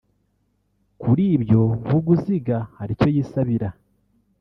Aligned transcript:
kuri 1.01 1.23
ibyo 1.35 1.61
Vuguziga 1.87 2.57
hari 2.77 2.91
icyo 2.95 3.09
yisabira 3.15 3.67